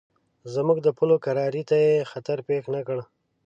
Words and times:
زموږ 0.53 0.77
د 0.83 0.87
پولو 0.97 1.15
کرارۍ 1.25 1.63
ته 1.69 1.75
یې 1.85 2.07
خطر 2.11 2.37
پېښ 2.47 2.63
نه 2.75 2.81
کړ. 2.87 2.97